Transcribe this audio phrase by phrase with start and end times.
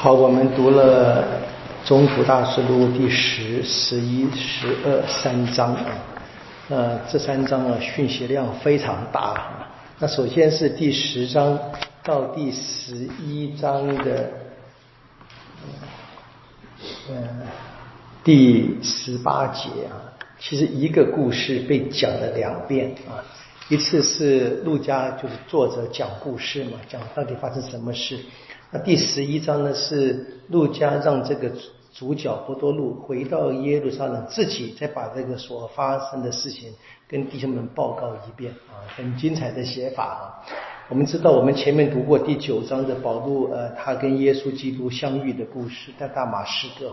[0.00, 1.24] 好，我们读了
[1.88, 5.86] 《中途大师录》第十、十一、十二三章啊，
[6.68, 9.68] 呃，这三章啊，讯息量非常大啊。
[9.98, 11.58] 那首先是第十章
[12.04, 14.30] 到第十一章的，
[17.08, 17.16] 呃，
[18.22, 19.98] 第十八节啊，
[20.38, 23.18] 其实一个故事被讲了两遍啊。
[23.68, 28.16] 一次是陆家就是作者讲故事嘛，讲到底发生什么事。
[28.70, 31.50] 那第十一章呢，是路加让这个
[31.92, 36.74] 主角波多禄回到耶路撒冷，自己再把这个所发生的事情
[37.08, 40.20] 跟弟兄们报告一遍啊，很精彩的写法啊。
[40.90, 46.92] 我们知道，我们前面读过第九章的保禄，呃，他跟耶稣基督相遇的故事，在大马士革，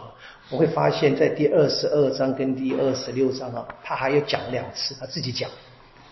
[0.50, 5.50] 我会发现，在第二十二章跟第二十六章啊，他还要讲两次，他自己讲。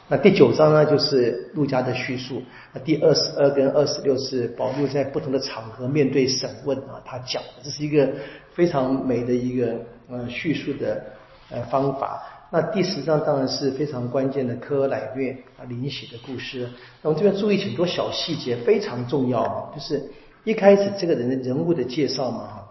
[0.10, 2.42] 那第九章呢，就是陆家的叙述。
[2.74, 8.08] 那第二十二跟二十六是保禄在不同的场合面对审问啊，他讲的，这是一个
[8.54, 9.76] 非常美的一个
[10.10, 11.04] 呃叙述的
[11.50, 12.22] 呃方法。
[12.52, 16.70] 那第十章当然是非常关键的科乃略啊灵洗的故事。
[17.02, 20.04] 那我们这边注意很多小细节，非常重要啊，就是
[20.44, 22.68] 一开始这个人的人物的介绍嘛哈，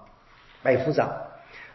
[0.63, 1.11] 百夫长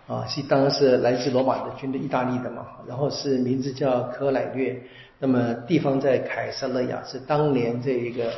[0.08, 4.82] 啊是当然是来自罗马的军队，意大利的嘛，然后是名字叫科乃略。
[5.20, 8.32] 那么地方在凯撒勒亚，是当年这一个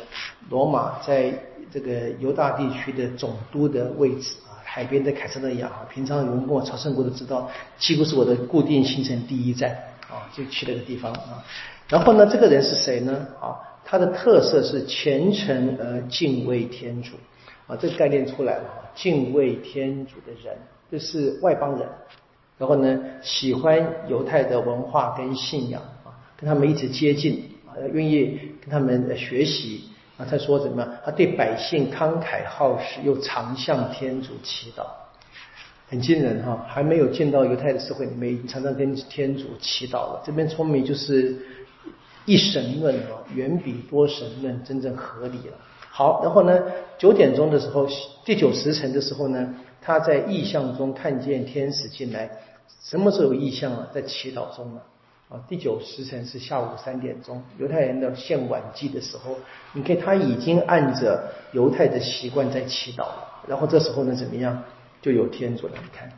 [0.48, 1.30] 罗马在
[1.70, 9.70] 这个犹大地区的总督的位置啊，海边的凯撒勒亚啊，平常有人跟我朝圣过都知道，几乎是我的固定行程第一站
[10.08, 11.44] 啊，就去那个地方啊。
[11.86, 13.26] 然后呢，这个人是谁呢？
[13.38, 17.10] 啊，他的特色是虔诚而敬畏天主
[17.66, 20.56] 啊，这个概念出来了，敬畏天主的人，
[20.90, 21.86] 这是外邦人，
[22.58, 26.10] 然后呢，喜欢犹太的文化跟信仰啊。
[26.36, 29.84] 跟他们一直接近啊，愿意跟他们学习
[30.16, 30.26] 啊。
[30.28, 30.86] 他说什么？
[31.04, 34.84] 他对百姓慷慨好施，又常向天主祈祷，
[35.88, 36.64] 很惊人哈。
[36.66, 40.22] 还没有见到犹太的社会里面常常跟天主祈祷了。
[40.24, 41.36] 这边聪明就是
[42.24, 45.54] 一神论啊，远比多神论真正合理了。
[45.90, 46.58] 好，然后呢，
[46.96, 47.86] 九点钟的时候，
[48.24, 52.30] 第九时辰的时候呢，他在意象中看见天使进来。
[52.82, 53.88] 什么时候有意象啊？
[53.92, 54.80] 在祈祷中呢？
[55.28, 59.36] 啊，第九时辰是下午三点钟，犹太人的献晚祭的时候，
[59.74, 63.42] 你看他已经按着犹太的习惯在祈祷了。
[63.46, 64.60] 然后这时候呢，怎么样
[65.00, 65.74] 就有天主了？
[65.80, 66.10] 你看，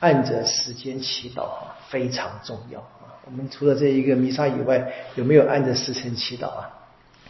[0.00, 3.16] 按着时间祈祷啊，非常重要啊。
[3.24, 6.77] 我们除了这一个弥撒以外，有没有按着时辰祈祷啊？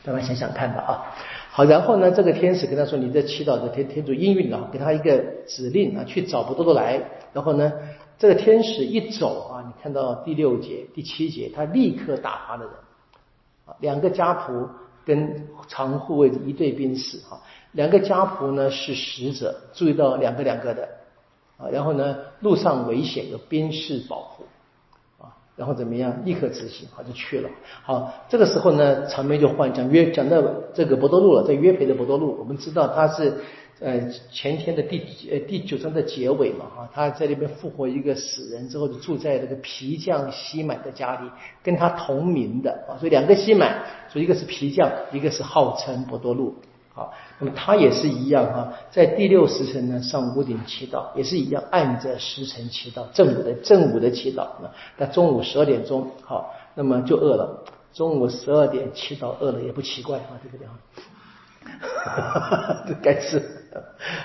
[0.09, 0.91] 大家想想看吧啊。
[1.51, 7.01] 好，然后呢，这个天使跟他说：“你在祈祷的天天主应允了，给他一个指令啊，去找不多多来。”
[7.33, 7.73] 然后呢？
[8.21, 12.73] 这个天使一走啊，你看到第六节、第七节，他立刻打发了人
[13.65, 14.67] 啊，两个家仆
[15.05, 20.89] 跟常护卫一对兵士哈，两个家仆呢是使者，注意到两个两个的
[21.59, 24.43] 啊，然后呢路上危险有兵士保护，
[25.59, 27.51] 然后怎么样，立刻执行，好就去了。
[27.83, 30.43] 好，这个时候呢场面就换，讲约讲到
[30.73, 33.35] 这个博多禄了，在约培的博多禄，我们知道他是。
[33.81, 41.31] 呃，前天的第呃第九章的结尾嘛，哈，他在那边复活一个死人之后，就住在这个皮匠西满的家里，
[41.63, 46.57] 跟他同名的啊，所以两个西满，所以一个是皮匠，一个是号称博多禄，
[46.99, 57.63] 好，那么他也是一样哈，在第六时辰呢上屋顶祈祷，也是一样按着时辰祈祷，正午的正午的祈祷那那中午十二点钟好，那么就饿了，
[57.95, 60.75] 中午十二点祈祷饿了也不奇怪啊，对不对啊？
[62.89, 63.41] 这 该是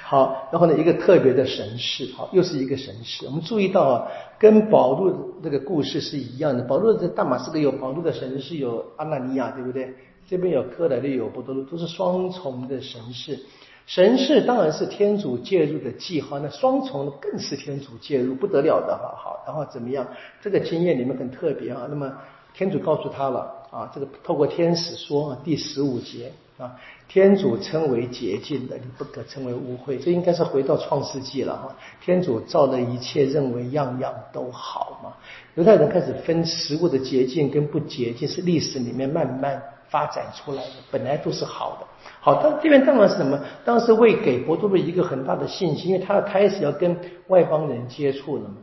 [0.03, 3.25] 好，然后呢，一个特别的神事，好，又是一个神事。
[3.25, 4.07] 我们注意到啊，
[4.39, 6.63] 跟保禄这个故事是一样的。
[6.63, 9.93] 保禄在大马士革有保禄的神事，有阿纳尼亚，对不对？
[10.27, 13.39] 这边有科莱利，有波多禄，都是双重的神事。
[13.85, 19.13] 神事当然是天主介入的记号，那双重的更是天主介入，不得了的哈。
[19.17, 20.07] 好，然后怎么样？
[20.41, 21.87] 这个经验里面很特别啊。
[21.89, 22.11] 那么
[22.53, 26.31] 天主告诉他了啊，这个透过天使说啊，第十五节。
[26.55, 29.97] 啊，天主称为洁净的，你不可称为污秽。
[29.97, 31.75] 这应该是回到创世纪了哈。
[31.99, 35.13] 天主造的一切，认为样样都好嘛。
[35.55, 39.61] 犹太人开始分食物的洁净跟不洁净，是历史里面慢慢
[39.93, 41.85] 发展出来的，本来都是好的。
[42.19, 43.39] 好，但这边当然是什么？
[43.63, 46.97] 当时为给伯多禄一个很大的信心，因为他要开始要跟
[47.27, 48.55] 外邦人接触了嘛。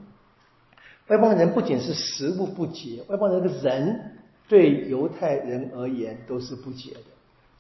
[1.07, 4.01] 外邦人不仅是食物不洁，外邦人的人
[4.49, 7.01] 对犹太人而言都是不洁的。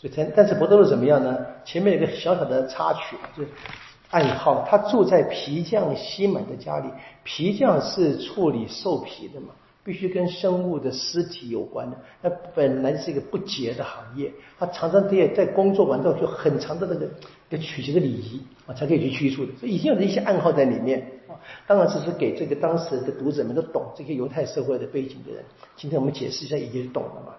[0.00, 1.38] 所以，但是博多禄怎么样呢？
[1.64, 3.48] 前面有个小小的插曲，就是
[4.10, 4.66] 暗号。
[4.68, 6.88] 他住在皮匠西门的家里，
[7.22, 9.48] 皮匠是处理兽皮的嘛，
[9.82, 11.96] 必须跟生物的尸体有关的。
[12.22, 17.06] 那本来是一个不洁的行业，他常常得在工作完之后就很长的那个
[17.48, 19.52] 一个取节的礼仪啊，才可以去驱除的。
[19.58, 21.34] 所以已经有一些暗号在里面啊。
[21.66, 25.44] 当然，这是给这个当时的读者们都懂这些犹太社会的背景的人。
[25.76, 27.34] 今天我们解释一下，已经懂了嘛？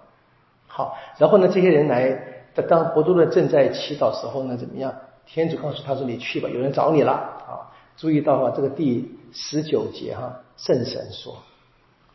[0.68, 4.94] 好，然后呢，这些人来，当伯多禄正在祈祷时候呢，怎么样？
[5.26, 7.12] 天主告诉他说：“你去吧，有人找你了。”
[7.48, 11.38] 啊，注意到啊，这个第十九节哈，圣神说：“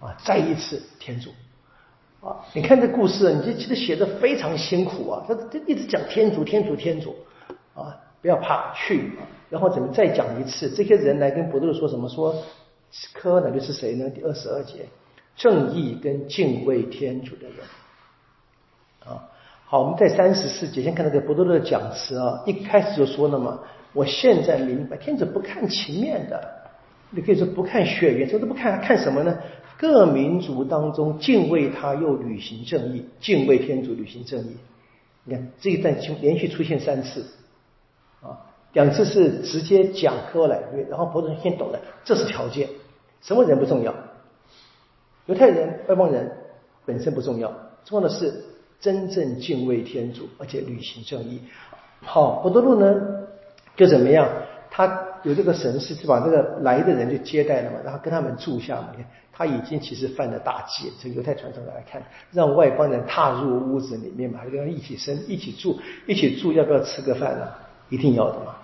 [0.01, 1.31] 啊，再一次天主
[2.21, 7.15] 啊，你看这故事，你这其实写的非常辛苦啊，他他一直讲天主，天主，天主
[7.75, 9.13] 啊，不要怕，去。
[9.19, 10.69] 啊然后怎么再讲一次？
[10.69, 12.09] 这些人来跟伯多禄说什么？
[12.09, 12.35] 说
[13.15, 14.11] 科乃就是谁呢？
[14.11, 14.89] 第二十二节，
[15.37, 17.59] 正义跟敬畏天主的人。”
[19.07, 19.23] 啊，
[19.65, 23.61] 好，我们在三十四节先看那个伯多禄的讲词啊，一开始就说了嘛，
[23.93, 26.43] 我现在明白，天主不看情面的，
[27.11, 29.39] 你可以说不看血缘，这都不看，看什么呢？
[29.79, 34.57] 各民族当中敬畏他又履行正义，敬畏天主履行正义。
[35.25, 37.25] 你看这一段连续出现三次，
[38.23, 38.39] 啊，
[38.73, 42.69] 两次是直接讲科来略，然后伯多禄先懂了，这是条件，
[43.23, 43.95] 什么人不重要？
[45.27, 46.31] 犹太人、外邦人
[46.85, 47.53] 本身不重要，
[47.85, 48.45] 重要的是。
[48.79, 51.41] 真正敬畏天主，而且履行正义。
[52.03, 52.95] 好，伯多禄呢，
[53.75, 54.29] 就怎么样？
[54.71, 54.87] 他
[55.27, 58.93] 有这个神事，是把这个来的人就接待了嘛，然后跟他们住下嘛。
[59.33, 62.03] 他已经其实犯了大忌，从犹太传统来看，
[62.33, 67.47] 让外邦人踏入屋子里面嘛，还跟他一起生、一起住、一起住，要不要吃个饭呢？
[67.91, 68.55] 一定要的嘛。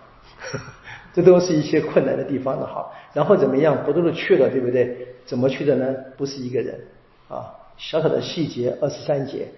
[1.12, 2.90] 这都是一些困难的地方的哈。
[3.12, 3.84] 然后怎么样？
[3.84, 5.08] 不都是去了，对不对？
[5.26, 5.94] 怎么去的呢？
[6.16, 6.80] 不是一个人
[7.28, 9.48] 啊，小小的细节，二十三节。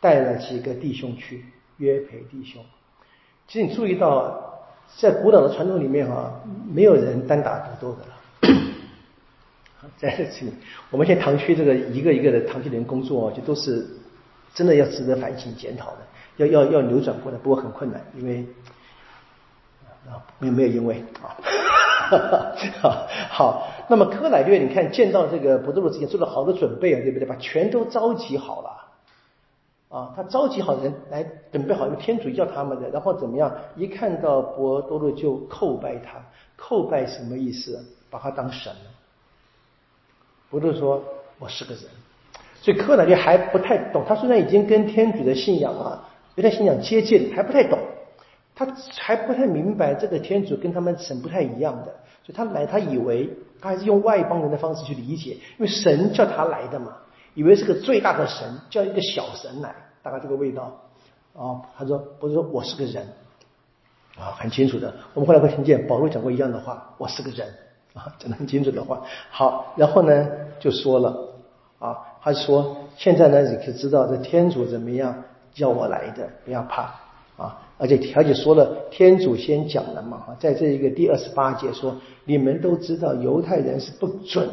[0.00, 1.44] 带了几个弟兄去
[1.76, 2.60] 约陪弟兄。
[3.46, 4.51] 其实你注意到，
[4.96, 6.40] 在古老的传统里面哈，
[6.72, 8.62] 没有人单打独斗的了。
[9.98, 10.52] 在这里，
[10.90, 13.84] 我们现在堂区这个一个一个的堂区人工作，就都是
[14.54, 15.98] 真的要值得反省检讨的，
[16.36, 18.46] 要要要扭转过来，不过很困难，因为
[20.08, 21.34] 啊，没有没有因为啊，
[22.80, 27.26] 好， 好，那么科乃略，你看见到这个伯多禄之前做了好多准备啊，对不对？
[27.26, 28.81] 把全都召集好了。
[29.92, 31.22] 啊，他召集好人来
[31.52, 33.54] 准备好，因为天主要他们的，然后怎么样？
[33.76, 36.18] 一看到伯多禄就叩拜他，
[36.58, 37.78] 叩拜什么意思？
[38.08, 38.90] 把他当神了。
[40.48, 41.04] 伯多说
[41.38, 41.84] ：“我是个人。”
[42.62, 47.78] 所以柯南就还不太懂，他虽然已经跟天主的信仰啊，有点信仰接近，还不太懂，
[48.54, 48.66] 他
[48.98, 51.92] 还不太明白这个天主跟他们神不太一样的，
[52.24, 53.28] 所以他来，他以为
[53.60, 56.96] 他还是用外邦人的方式去理解，因为神叫他来的嘛。
[57.34, 60.80] 以为是个最大的神，叫一个小神来，大概这个味道
[61.34, 61.62] 啊。
[61.76, 63.06] 他说不是说我是个人
[64.18, 64.92] 啊，很清楚的。
[65.14, 67.48] 我们后来会听见保罗讲过一样的话，我是个人
[67.94, 69.02] 啊，讲的很清楚的话。
[69.30, 70.28] 好，然后呢
[70.60, 71.34] 就说了
[71.78, 75.24] 啊，他说现在呢你可以知道这天主怎么样
[75.54, 76.82] 叫我来的，不要怕
[77.36, 77.58] 啊。
[77.78, 84.48] 而且条姐说了，天主先讲了嘛，在这一个第二十八节说，你们都知道犹太人是不准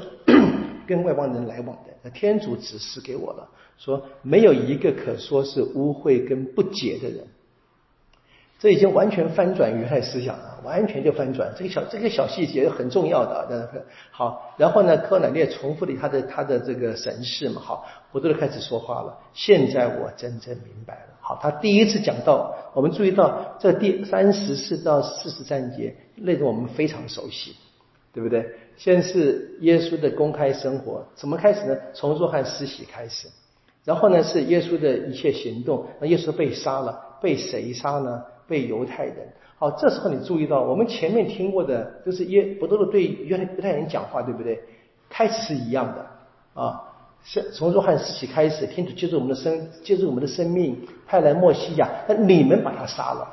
[0.90, 1.94] 跟外邦人来往的。
[2.02, 3.48] 那天主指示给我了，
[3.78, 7.28] 说没有一个可说是污秽跟不洁的人，
[8.58, 11.54] 这已经完全翻转犹太思想了，完全就翻转。
[11.56, 13.70] 这个小这个小细节很重要的，
[14.10, 14.56] 好。
[14.58, 19.16] 然后呢，柯南列重复了他的他的这个神事嘛，好，我都开始说话了。
[19.34, 21.14] 现在我真正明白了。
[21.22, 27.56] 好，他第一次讲到，我们注意到这第三十四到四十三节内容，我们非常熟悉。
[28.20, 28.46] 对不对？
[28.76, 31.78] 先是耶稣的公开生活，怎么开始呢？
[31.94, 33.30] 从若翰施洗开始，
[33.86, 35.86] 然后呢是耶稣的一切行动。
[36.02, 38.22] 那耶稣被杀了，被谁杀呢？
[38.46, 39.16] 被犹太人。
[39.58, 44.60] 好，这时候你注意到，我们前面听过的都是耶伯多禄对犹太犹太人讲话，对不对？
[45.10, 46.82] 开始是一样的啊，
[47.24, 53.26] 是从若翰施洗开始，天主接住我们的生，接住我们的生命，派来墨西亚，那你们把他杀了，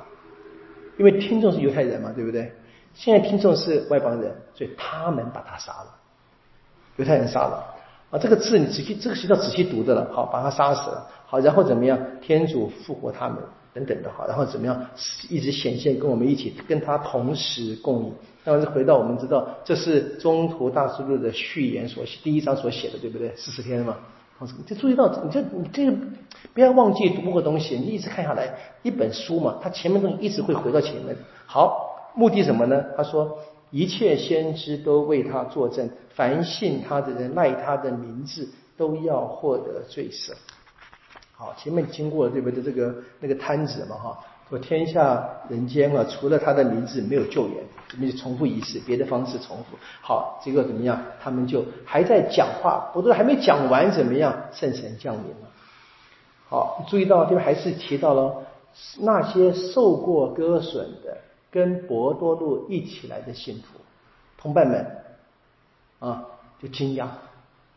[0.96, 2.52] 因为听众是犹太人嘛，对不对？
[2.96, 5.94] 现在听众是外邦人，所以他们把他杀了，
[6.96, 7.62] 犹太人杀了
[8.10, 8.18] 啊！
[8.18, 10.10] 这个字你仔细，这个是要仔细读的了。
[10.14, 11.06] 好，把他杀死了。
[11.26, 11.98] 好，然后怎么样？
[12.22, 13.36] 天主复活他们
[13.74, 14.10] 等等的。
[14.10, 14.86] 好，然后怎么样？
[15.28, 18.12] 一直显现，跟我们一起，跟他同时共饮。
[18.44, 23.36] 那么回到我们知道，这是中途大师录的序言所写，第一章所写的，对不对？
[23.36, 23.94] 四十天嘛。
[24.66, 25.96] 就注意到，你这你这个
[26.54, 31.14] 不要忘记读过东西，你一直看下来，一本书嘛，它前面东西一直会回到前面。
[31.44, 31.92] 好。
[32.16, 32.82] 目的什么呢？
[32.96, 33.38] 他说
[33.70, 40.32] ：“一切先知都为他作证，凡信他的人，赖他的名字，都要获得罪赦。”
[41.36, 42.62] 好，前面经过对不对？
[42.62, 44.18] 这个那个摊子嘛，哈，
[44.48, 49.76] 说天下人间啊，除了他的名字没有救援，怎么就重复一次，别的方式重复。
[50.00, 50.98] 好，结果怎么样？
[51.22, 54.34] 他们就还在讲话，我都还没讲完，怎么样？
[54.52, 55.50] 圣神降临了。
[56.48, 58.46] 好，注意到这边还是提到了
[59.00, 61.18] 那些受过割损的，
[61.50, 63.78] 跟博多禄一起来的信徒
[64.38, 64.86] 同伴们
[65.98, 66.24] 啊，
[66.60, 67.06] 就惊讶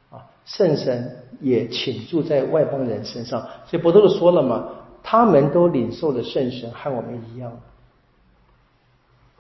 [0.10, 3.42] 啊，圣神也倾注在外邦人身上。
[3.66, 4.76] 所以博多禄说了嘛。
[5.02, 7.58] 他们都领受了圣神，和我们一样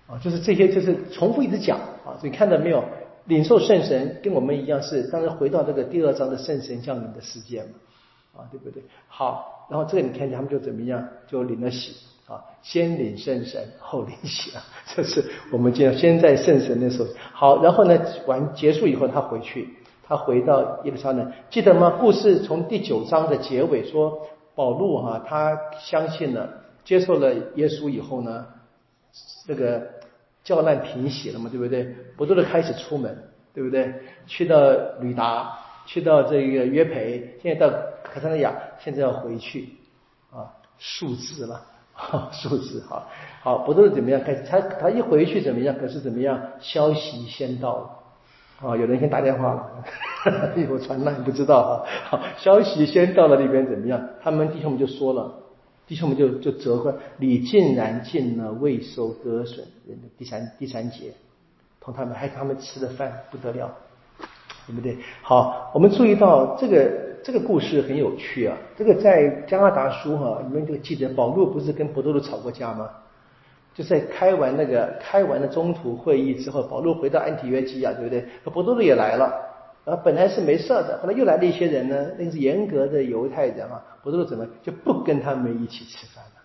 [0.08, 2.16] 啊，就是这些，就是重复一直讲啊。
[2.18, 2.82] 所以看到没有，
[3.26, 7.70] 领受圣神跟我们一样，是当然回到这个第二章的圣神降临的世界嘛，
[8.38, 8.82] 啊，对不对？
[9.10, 11.94] 好，然后这个你看见他们就怎么样，就领了喜
[12.30, 14.52] 啊，先领圣神，后领血，
[14.96, 17.10] 这是我们讲先在圣神的时候。
[17.34, 19.68] 好，然后呢，完结束以后，他回去，
[20.08, 21.98] 他回到耶路撒冷，记得吗？
[22.00, 24.28] 故事从第九章的结尾说。
[24.56, 26.50] 保禄哈，他相信了，
[26.84, 28.46] 接受了耶稣以后呢，
[29.48, 29.88] 这个
[30.44, 31.96] 教难平息了嘛，对不对？
[32.18, 33.18] 不断的开始出门，
[33.54, 33.94] 对不对？
[34.28, 34.60] 去到
[35.00, 39.70] 吕达，去到这个约培，现在到卡萨利亚，现在要回去
[40.30, 41.66] 啊，数字了，
[42.32, 43.08] 数字哈，
[43.42, 44.22] 好，不断的怎么样？
[44.22, 45.76] 开始他他一回去怎么样？
[45.78, 46.40] 可是怎么样？
[46.60, 47.90] 消息先到了。
[48.62, 51.72] 啊，有人先打电话了， 有传了，不知道啊。
[52.10, 54.02] 好， 消息先到了那边怎么样？
[54.22, 55.34] 他们弟兄们就说了，
[55.88, 61.14] 弟兄们就就责怪你竟然进了未收割损人的第三第三节，
[61.80, 63.72] 同他们还他们吃的饭不得了，
[64.68, 64.98] 对不对？
[65.22, 68.58] 好，我们注意到这个这个故事很有趣啊。
[68.78, 72.90] 这个在加拿大书哈，你们就记得保罗不是跟伯多禄吵过架吗？
[73.76, 78.26] 就在开完那个开完了中途会议之后，保罗回到安提约基亚，对不对？
[78.44, 79.34] 和伯多禄也来了，
[79.86, 86.39] 然后，本来是没事的，后来又来了一些人呢，那是严格的犹太人啊，伯多禄怎么就不跟他们一起吃饭了？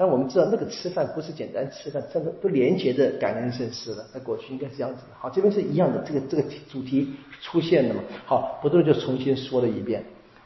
[0.00, 4.02] 但我们知道那个吃饭不是简单吃饭，真的都连结的感恩圣事了。
[4.14, 5.08] 在过去应该是这样子的。
[5.18, 8.00] 好，这边是一样的，这个这个主题出现了嘛？
[8.24, 10.02] 好，不多就重新说了一遍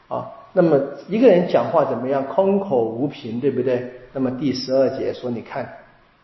[0.09, 0.29] 啊。
[0.51, 2.27] 那么一个人讲话怎么样？
[2.27, 3.89] 空口无凭，对不对？
[4.11, 5.65] 那么第十二节说，你看。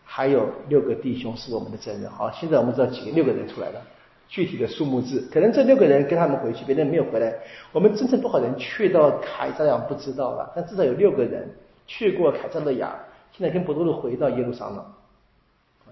[0.04, 2.10] 还有六个弟兄是我们的真人。
[2.10, 3.80] 好，现在我们知道几个六个人出来了，
[4.28, 7.32] 具体的数目字，可能这六个人跟他们回去，别人没有回来。
[7.72, 11.48] 我们真正多少人去到凯撒亚不知道了，但至少有六个人
[11.86, 12.94] 去过凯撒勒亚，
[13.32, 14.84] 现在跟伯多禄回到耶路撒冷，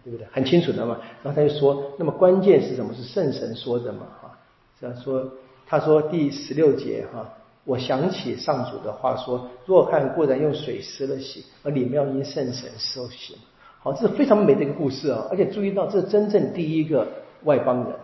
[0.04, 0.26] 对不对？
[0.30, 0.99] 很清楚的嘛。
[1.23, 2.92] 然后他就说，那么关键是什么？
[2.94, 4.06] 是圣神说的嘛？
[4.20, 4.38] 哈，
[4.80, 5.26] 这样说，
[5.66, 7.28] 他说第十六节哈，
[7.64, 13.37] 我想起上主的话说，若看固然用水施了洗，而里面要因圣神受洗。
[13.82, 15.26] 好，这是非常美的一个故事啊！
[15.30, 17.09] 而且注意到，这是真正第一个
[17.44, 17.94] 外邦人，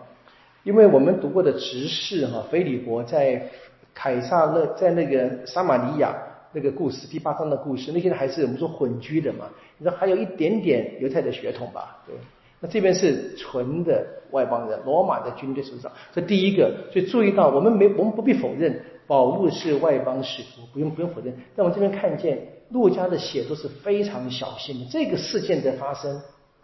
[0.63, 3.51] 因为我们读过的执事哈，腓利伯在
[3.93, 6.17] 凯撒勒在那个撒玛利亚
[6.57, 9.45] 那个故事第八章的故事，那些人还是我们说混居的嘛，
[9.77, 11.99] 你说还有一点点犹太的血统吧？
[12.07, 12.15] 对，
[12.61, 22.39] 那这边是纯的外邦人，罗马的军队手上，这第一个，所以注意到，我们没我们不必否认保禄是外邦使徒，不用不用否认，但我这边看见。
[22.71, 24.87] 陆家的写作是非常小心的。
[24.91, 26.21] 这个事件的发生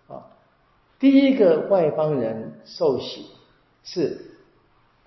[0.09, 0.27] 啊，
[0.99, 3.27] 第一个外邦人受洗
[3.85, 4.21] 是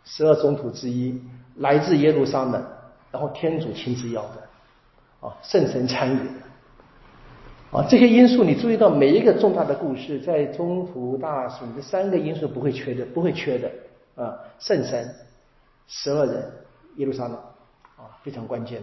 [0.06, 1.20] 十二宗徒之一，
[1.58, 2.66] 来自耶路撒冷，
[3.12, 4.44] 然后天主亲自要的
[5.26, 6.20] 啊，圣神参与
[7.72, 13.72] 啊，这些因素你注意到每一个重大的故事，在中途大损这三个因素不会缺的，不会缺的
[14.16, 15.10] 啊，圣神、
[15.88, 16.44] 十二人、
[16.98, 17.34] 耶路撒冷
[17.98, 18.82] 啊，非常关键。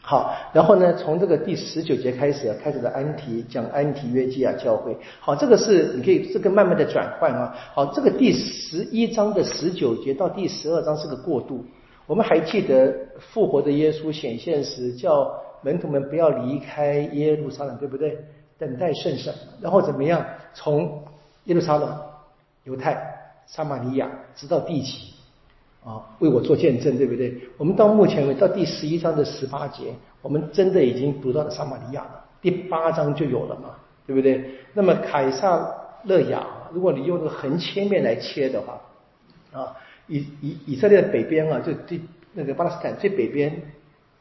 [0.00, 4.96] 好，然后呢，从这个第十九节开始，开始的安提讲安提约基亚教会。
[5.18, 7.52] 好，这个是你可以这个慢慢的转换啊。
[7.74, 11.64] 好，这个第十一章的十九节到第十二章是个过渡。
[12.06, 15.28] 我们还记得复活的耶稣显现时，叫
[15.66, 18.16] 门徒们不要离开耶路撒冷，对不对？
[18.56, 20.24] 等待圣神，然后怎么样？
[20.54, 21.02] 从
[21.46, 21.98] 耶路撒冷、
[22.62, 22.96] 犹太、
[23.48, 25.12] 撒玛利亚，直到地极。
[25.84, 27.36] 啊，为我做见证，对不对？
[27.58, 29.92] 我们到目前为止，到第十一章的十八节，
[30.22, 32.24] 我们真的已经读到了撒玛利亚了。
[32.40, 33.70] 第八章就有了嘛，
[34.06, 34.48] 对不对？
[34.72, 35.68] 那么凯撒
[36.04, 38.80] 勒亚，如果你用这个横切面来切的话，
[39.52, 42.00] 啊，以以以色列的北边啊，就最
[42.34, 43.60] 那个巴勒斯坦最北边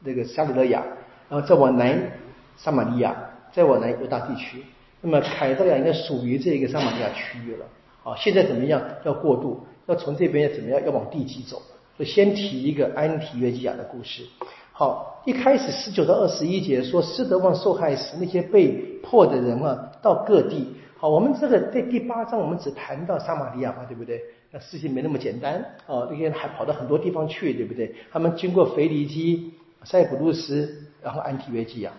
[0.02, 0.84] 那个沙里勒亚，
[1.30, 2.12] 然后再往南
[2.58, 3.16] 撒玛利亚，
[3.52, 4.64] 再往南犹大地区。
[5.02, 7.66] 那么凯撒勒亚应该属于这个撒玛利亚区域了。
[8.04, 8.82] 啊，现在怎么样？
[9.04, 9.66] 要过渡。
[9.88, 10.84] 要从这边怎么样？
[10.84, 11.62] 要往地基走，
[12.00, 14.24] 就先提一个安提约基亚的故事。
[14.72, 18.70] 好，一开始十九到二十一节说，施德旺受害时，那些被
[19.04, 20.68] 迫的人啊，到各地。
[20.98, 24.20] 好，我们这个在第八章我们只谈到撒玛利亚嘛，对不对？
[24.52, 25.56] 那事情没那么简单
[25.86, 27.94] 啊，那些人还跑到很多地方去，对不对？
[28.12, 29.54] 他们经过腓尼基、
[29.84, 31.92] 塞浦路斯，然后安提约基亚。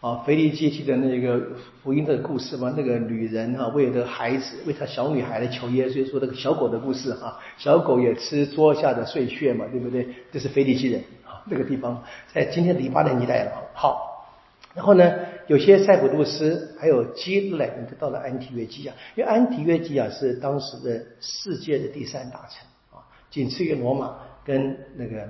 [0.00, 1.40] 啊，腓力基记的那个
[1.82, 10.06] 福音的故事嘛，那个女人哈为了孩子，为她小女孩来求耶稣，说那个小狗的故事哈，小狗也吃桌下的碎屑嘛，对不对？
[10.30, 12.04] 这是腓力基人啊，那个地方
[12.34, 13.52] 在今天黎巴嫩一带了。
[13.72, 14.28] 好，
[14.74, 15.10] 然后呢，
[15.46, 23.00] 有些塞浦路斯还有基勒就到了安提约基亚，因为安提约基亚是当时的世界的第三大城啊，
[23.30, 25.26] 仅次于罗马跟那个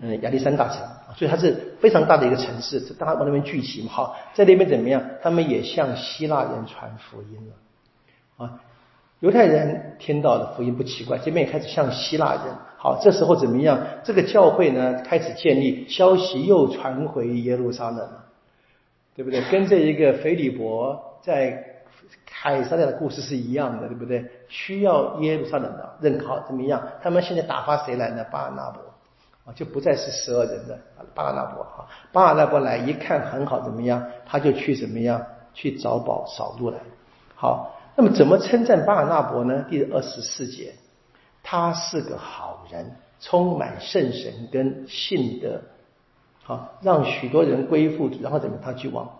[0.00, 0.78] 嗯亚历山大城。
[1.16, 3.90] 所以它是非常大的一个城市，大家往那边聚集嘛。
[3.90, 5.02] 好，在那边怎么样？
[5.20, 8.60] 他们也向希腊人传福音了啊。
[9.18, 12.54] 犹太人听到的福音不奇怪，这边也开始向希腊人。
[12.78, 13.78] 好，这时候怎么样？
[14.04, 18.24] 这个教会呢开始建立，消息又传回耶路撒冷了，
[19.14, 19.42] 对不对？
[19.50, 21.62] 跟这一个腓利伯在
[22.24, 24.24] 凯撒的故事是一样的，对不对？
[24.48, 26.80] 需要耶路撒冷的认可，怎么样？
[27.02, 28.24] 他们现在打发谁来呢？
[28.30, 28.80] 巴拿伯。
[29.54, 30.78] 就不再是十二人的
[31.14, 34.04] 巴尔纳伯哈，巴尔纳伯来一看很好，怎么样？
[34.26, 35.24] 他就去怎么样？
[35.52, 36.78] 去找宝扫路来。
[37.34, 39.64] 好，那么怎么称赞巴尔纳伯呢？
[39.68, 40.74] 第二十四节，
[41.42, 45.62] 他是个好人，充满圣神跟信德，
[46.44, 48.10] 好，让许多人归附。
[48.22, 48.58] 然后怎么？
[48.62, 49.10] 他去往，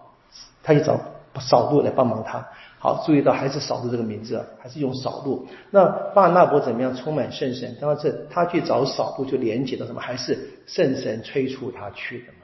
[0.63, 0.99] 他去找
[1.41, 2.47] 扫路来帮忙他。
[2.83, 5.47] 好，注意到还是扫路这个名字，还是用扫路。
[5.71, 5.85] 那
[6.15, 6.97] 巴拿伯怎么样？
[6.97, 7.77] 充满圣神。
[7.79, 10.01] 当然是他去找扫路，就连接到什么？
[10.01, 12.39] 还是圣神催促他去的嘛。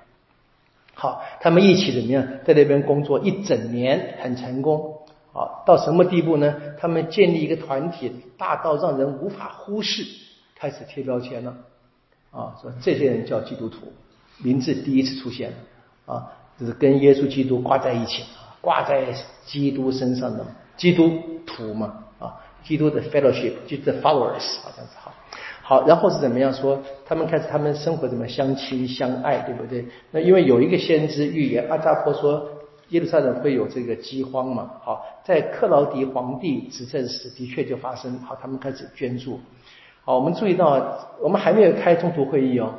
[0.93, 2.23] 好，他们一起怎么样？
[2.45, 4.99] 在那边工作一整年，很成功。
[5.33, 6.55] 好，到什么地步呢？
[6.79, 10.05] 他们建立一个团体，大到让人无法忽视，
[10.55, 11.57] 开始贴标签了。
[12.31, 13.91] 啊，说这些人叫基督徒，
[14.43, 15.57] 名字第一次出现了。
[16.15, 18.23] 啊，就是跟耶稣基督挂在一起。
[18.67, 19.05] 挂在
[19.45, 20.45] 基督身上的
[20.77, 21.09] 基督
[21.47, 25.15] 徒嘛啊，基督的 fellowship 就是 followers 好像是好，
[25.63, 26.77] 好，然后是怎么样说？
[27.07, 29.87] 他们开始他们生活怎么相亲相爱，对不对？
[30.11, 32.45] 那因为有一个先知预言，阿扎坡说
[32.89, 34.69] 耶路撒冷会有这个饥荒嘛。
[34.83, 38.19] 好，在克劳迪皇帝执政时的确就发生。
[38.19, 39.39] 好，他们开始捐助。
[40.05, 42.75] 好，我们注意到，我们还没有开中途会议哦。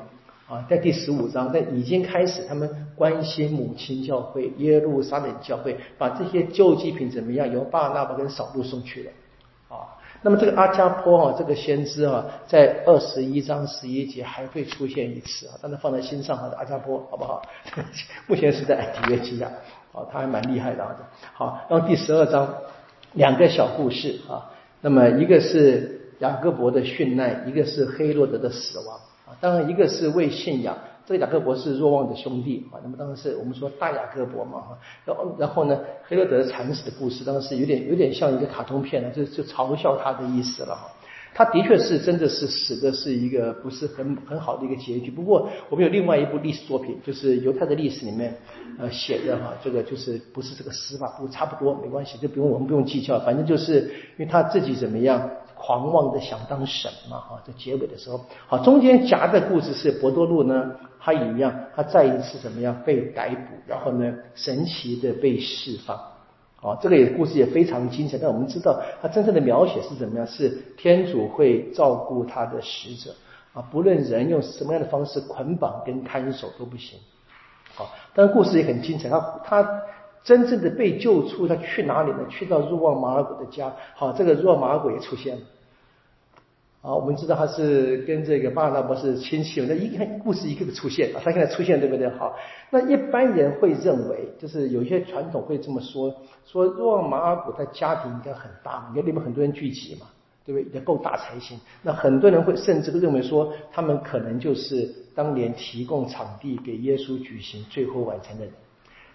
[0.50, 9.12] 啊，在第十五章，但已经开始，他们关心母亲教会耶路撒冷教会，把这些救济品怎么样，由巴拿巴跟扫路送去了。
[9.70, 9.86] 啊，
[10.24, 17.42] 那么这个阿加坡啊，这个先知啊，在二十一章十一节还会出现一次啊，但是放在心上哈的阿加坡，好不好？
[18.26, 19.48] 目前是在安提约基亚，
[19.94, 20.96] 啊，他还蛮厉害的啊。
[21.34, 22.52] 好，然后第十二章
[23.14, 24.50] 两个小故事啊，
[24.82, 29.00] 那么一个是雅各伯的殉难，一个是黑洛德的死亡。
[29.42, 30.76] 当然，一个是为信仰，
[31.08, 32.76] 这个雅各伯是若望的兄弟啊。
[32.84, 34.78] 那么当然是我们说大雅各伯嘛哈。
[35.06, 40.92] 然后然后呢，黑罗德惨死的故事，当然是有点有点像一个卡通片了，就就嘲笑他的意思了哈。
[41.34, 45.12] 他的确是真的是死的是一个不是很很好的一个结局。
[45.12, 48.36] 不过我们有另外一部历史作品，就是犹太的历史里面
[48.80, 51.08] 呃写的哈，这个就是不是这个诗吧？
[51.20, 53.82] 不差不多没关系，就不用我们不用计较，反正就是
[54.18, 55.30] 因为他自己怎么样。
[55.60, 65.98] 狂妄的想当神嘛，哈，在结尾的时候，好，中间夹的故事是博多禄呢，他一样，他再一次怎么样被逮捕，然后呢，神奇的被释放，
[66.62, 68.18] 啊，这个也故事也非常精彩。
[68.18, 70.26] 但我们知道，他真正的描写是怎么样？
[70.28, 73.12] 是天主会照顾他的使者，
[73.54, 77.00] 啊，不论人用什么样的方式捆绑跟看守都不行，
[77.74, 79.82] 好，但是故事也很精彩，他他。
[80.28, 82.20] 真正的被救出，他去哪里呢？
[82.30, 83.72] 去到若望马尔谷的家。
[83.96, 85.42] 好，这个若望马尔谷也出现了。
[86.82, 89.62] 啊，我们知道他是跟这个巴尔纳伯是亲戚。
[89.62, 92.10] 那一看故事一个个出现啊，他现在出现对不对？
[92.10, 92.36] 好，
[92.70, 96.14] 那一般人会认为，就是有些传统会这么说：
[96.46, 100.08] 说若望马尔谷他家庭应该很大，你看里面很多人聚集嘛，
[100.46, 100.74] 对不对？
[100.74, 101.58] 也够大才行。
[101.82, 108.54] 那很多人会甚至都认为说，他们可能就是当年提供场地给耶稣举行最后晚餐的人。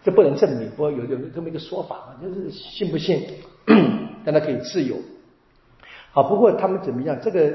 [0.04, 3.22] 这不能证明，不过有有这么一个说法啊，就是信不信，
[4.24, 4.96] 但他可以自由。
[6.12, 7.18] 好，不过他们怎么样？
[7.22, 7.52] 这个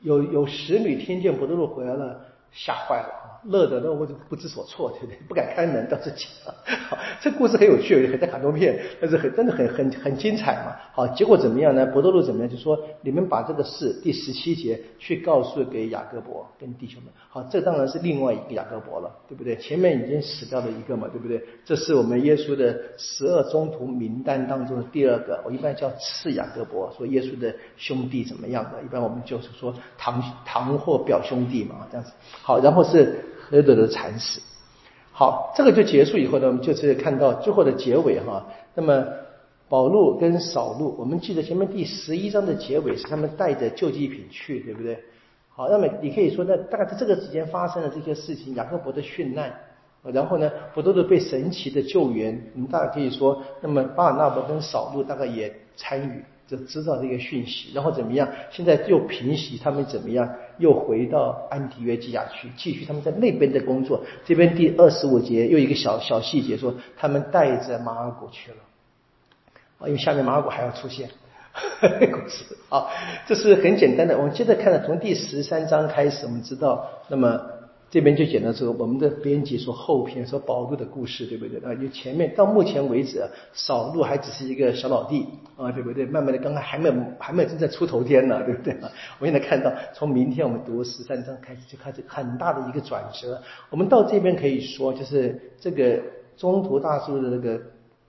[0.00, 2.20] 有有使女听见伯多禄回来了，
[2.52, 3.19] 吓坏了。
[3.44, 5.16] 乐得呢，我就不知所措，对不对？
[5.28, 6.26] 不敢开门到自己。
[6.88, 10.76] 好， 这故事很有趣，很在卡通片，但是很真的很很很精彩嘛。
[10.92, 11.86] 好，结果怎么样呢？
[11.86, 12.48] 伯多禄怎么样？
[12.48, 17.12] 就说你们把这个事第十七节去告诉给雅各伯跟弟兄们。
[17.28, 19.56] 好，这当然是另外一个雅各伯了，对不对？
[19.56, 21.42] 前面已经死掉了一个嘛，对不对？
[21.64, 28.82] 这是我们耶稣的十二宗徒名单当中的第二个，我一般叫次雅各伯，说耶稣的兄弟怎么样的？
[28.82, 32.12] 一般我们就是说堂堂或表兄弟嘛，这样子。
[32.42, 33.24] 好，然后是。
[33.50, 34.40] 何德的惨死，
[35.10, 38.46] 好，这个就结束以后呢，我们就是看到最后的结尾哈。
[38.76, 39.04] 那么
[39.68, 44.96] 保禄跟扫路，我们记得前面第十一章的结尾是他们带着救济品去，对不对？
[45.48, 49.52] 好，那么你可以说，那大概在这个时间发生的这些事情，雅各伯的殉难，
[50.04, 52.40] 然后呢，不断的被神奇的救援。
[52.54, 58.28] 我们大概可以说，那么巴尔纳伯跟扫路大概也参与，就知道这个讯息，然后怎么样？
[58.50, 60.28] 现在又平息，他们怎么样？
[60.58, 64.04] 又回到安提约基亚去，继续他们在那边的工作。
[64.24, 68.56] 这边第二十五节又一个小小细节说，他们带着马尔古去了。
[69.78, 71.08] 啊，因为下面马尔古还要出现。
[71.80, 72.86] 故事啊，
[73.26, 74.16] 这是很简单的。
[74.16, 77.40] 我们接着看从第十三章开始，我们知道，那么
[77.90, 81.74] 这边就讲到说，我们的编辑说后篇说保罗的故事，对不对啊？
[81.74, 83.20] 就前面到目前为止，
[83.52, 85.26] 扫路还只是一个小老弟
[85.56, 86.06] 啊，对不对？
[86.06, 88.88] 慢慢的，刚刚还没有还没有正在出头天呢，对不对啊？
[89.18, 93.42] 我现在看到，从明天我们读十三章开始，就开始很大的一个转折。
[93.70, 96.00] 我们到这边可以说，就是这个
[96.36, 97.60] 中途大叔的那个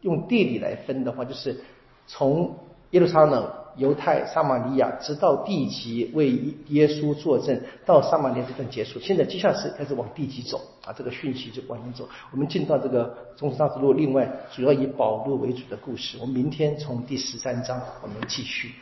[0.01, 1.59] 用地理来分的话，就是
[2.05, 2.55] 从。
[2.91, 6.31] 耶路撒冷、犹太、撒玛利亚，直到地极为
[6.67, 8.99] 耶稣作证，到撒玛利亚这段结束。
[8.99, 12.07] 现在接下来是开始往地极走啊，这个讯息就往前走。
[12.31, 16.17] 我们进到这个中途大之路，另外主要以保罗为主的故事。
[16.19, 18.73] 我们明天从第十三章我们继续。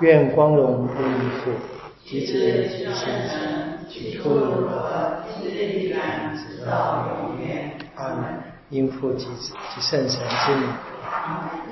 [0.00, 1.50] 愿光荣归于父，
[2.04, 7.76] 及子及圣神，起初如何，今日必然，直到永远。
[7.96, 8.42] 阿门。
[8.70, 10.66] 因父及子及圣神之名。